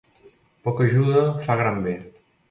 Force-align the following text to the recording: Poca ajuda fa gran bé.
Poca 0.67 0.85
ajuda 0.87 1.25
fa 1.43 1.57
gran 1.59 1.77
bé. 1.89 1.93